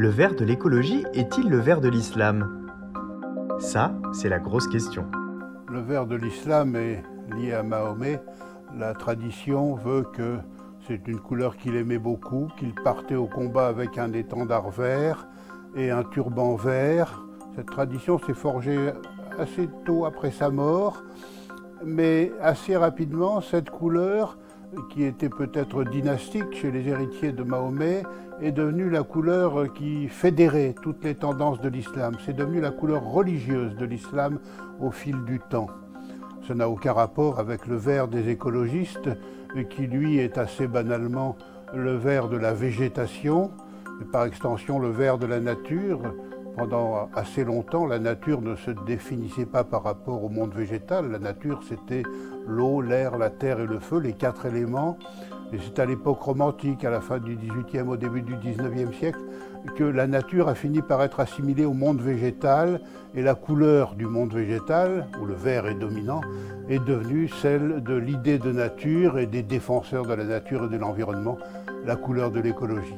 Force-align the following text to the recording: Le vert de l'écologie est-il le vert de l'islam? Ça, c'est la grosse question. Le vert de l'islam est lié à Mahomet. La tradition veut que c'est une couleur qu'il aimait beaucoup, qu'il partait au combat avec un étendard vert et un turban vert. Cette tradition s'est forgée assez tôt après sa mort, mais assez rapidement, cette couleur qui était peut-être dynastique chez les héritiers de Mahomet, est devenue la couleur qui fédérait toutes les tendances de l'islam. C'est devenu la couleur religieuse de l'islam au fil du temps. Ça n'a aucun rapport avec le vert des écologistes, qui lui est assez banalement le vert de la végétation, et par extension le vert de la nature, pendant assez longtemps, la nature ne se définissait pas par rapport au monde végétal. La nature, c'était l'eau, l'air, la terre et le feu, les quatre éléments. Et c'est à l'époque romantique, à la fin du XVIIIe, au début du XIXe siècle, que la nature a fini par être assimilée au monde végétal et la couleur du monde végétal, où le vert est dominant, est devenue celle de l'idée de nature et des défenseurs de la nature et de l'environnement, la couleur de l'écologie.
Le 0.00 0.08
vert 0.08 0.34
de 0.34 0.46
l'écologie 0.46 1.04
est-il 1.12 1.50
le 1.50 1.58
vert 1.58 1.82
de 1.82 1.90
l'islam? 1.90 2.70
Ça, 3.58 3.92
c'est 4.14 4.30
la 4.30 4.38
grosse 4.38 4.66
question. 4.66 5.04
Le 5.68 5.80
vert 5.80 6.06
de 6.06 6.16
l'islam 6.16 6.74
est 6.74 7.02
lié 7.36 7.52
à 7.52 7.62
Mahomet. 7.62 8.18
La 8.78 8.94
tradition 8.94 9.74
veut 9.74 10.06
que 10.14 10.38
c'est 10.88 11.06
une 11.06 11.20
couleur 11.20 11.58
qu'il 11.58 11.76
aimait 11.76 11.98
beaucoup, 11.98 12.48
qu'il 12.56 12.72
partait 12.72 13.14
au 13.14 13.26
combat 13.26 13.66
avec 13.66 13.98
un 13.98 14.14
étendard 14.14 14.70
vert 14.70 15.28
et 15.76 15.90
un 15.90 16.02
turban 16.02 16.54
vert. 16.54 17.22
Cette 17.54 17.66
tradition 17.66 18.18
s'est 18.18 18.32
forgée 18.32 18.92
assez 19.38 19.68
tôt 19.84 20.06
après 20.06 20.30
sa 20.30 20.48
mort, 20.48 21.02
mais 21.84 22.32
assez 22.40 22.74
rapidement, 22.74 23.42
cette 23.42 23.68
couleur 23.68 24.38
qui 24.90 25.04
était 25.04 25.28
peut-être 25.28 25.84
dynastique 25.84 26.52
chez 26.52 26.70
les 26.70 26.88
héritiers 26.88 27.32
de 27.32 27.42
Mahomet, 27.42 28.02
est 28.40 28.52
devenue 28.52 28.88
la 28.88 29.02
couleur 29.02 29.72
qui 29.72 30.08
fédérait 30.08 30.74
toutes 30.82 31.04
les 31.04 31.14
tendances 31.14 31.60
de 31.60 31.68
l'islam. 31.68 32.14
C'est 32.24 32.36
devenu 32.36 32.60
la 32.60 32.70
couleur 32.70 33.04
religieuse 33.04 33.76
de 33.76 33.84
l'islam 33.84 34.38
au 34.80 34.90
fil 34.90 35.24
du 35.24 35.40
temps. 35.40 35.68
Ça 36.46 36.54
n'a 36.54 36.68
aucun 36.68 36.92
rapport 36.92 37.38
avec 37.38 37.66
le 37.66 37.76
vert 37.76 38.08
des 38.08 38.28
écologistes, 38.30 39.10
qui 39.68 39.86
lui 39.86 40.18
est 40.18 40.38
assez 40.38 40.66
banalement 40.66 41.36
le 41.74 41.96
vert 41.96 42.28
de 42.28 42.36
la 42.36 42.54
végétation, 42.54 43.50
et 44.00 44.04
par 44.04 44.24
extension 44.24 44.78
le 44.78 44.90
vert 44.90 45.18
de 45.18 45.26
la 45.26 45.40
nature, 45.40 46.00
pendant 46.56 47.08
assez 47.14 47.44
longtemps, 47.44 47.86
la 47.86 47.98
nature 47.98 48.42
ne 48.42 48.56
se 48.56 48.70
définissait 48.70 49.46
pas 49.46 49.64
par 49.64 49.82
rapport 49.82 50.22
au 50.24 50.28
monde 50.28 50.54
végétal. 50.54 51.10
La 51.10 51.18
nature, 51.18 51.60
c'était 51.68 52.02
l'eau, 52.46 52.80
l'air, 52.80 53.18
la 53.18 53.30
terre 53.30 53.60
et 53.60 53.66
le 53.66 53.78
feu, 53.78 53.98
les 53.98 54.12
quatre 54.12 54.46
éléments. 54.46 54.98
Et 55.52 55.58
c'est 55.58 55.78
à 55.80 55.86
l'époque 55.86 56.20
romantique, 56.20 56.84
à 56.84 56.90
la 56.90 57.00
fin 57.00 57.18
du 57.18 57.36
XVIIIe, 57.36 57.88
au 57.88 57.96
début 57.96 58.22
du 58.22 58.36
XIXe 58.36 58.96
siècle, 58.96 59.20
que 59.76 59.84
la 59.84 60.06
nature 60.06 60.48
a 60.48 60.54
fini 60.54 60.80
par 60.80 61.02
être 61.02 61.20
assimilée 61.20 61.64
au 61.64 61.72
monde 61.72 62.00
végétal 62.00 62.80
et 63.14 63.22
la 63.22 63.34
couleur 63.34 63.94
du 63.94 64.06
monde 64.06 64.32
végétal, 64.32 65.08
où 65.20 65.26
le 65.26 65.34
vert 65.34 65.66
est 65.66 65.74
dominant, 65.74 66.20
est 66.68 66.82
devenue 66.84 67.28
celle 67.28 67.82
de 67.82 67.94
l'idée 67.94 68.38
de 68.38 68.52
nature 68.52 69.18
et 69.18 69.26
des 69.26 69.42
défenseurs 69.42 70.06
de 70.06 70.14
la 70.14 70.24
nature 70.24 70.64
et 70.64 70.68
de 70.68 70.76
l'environnement, 70.76 71.36
la 71.84 71.96
couleur 71.96 72.30
de 72.30 72.40
l'écologie. 72.40 72.96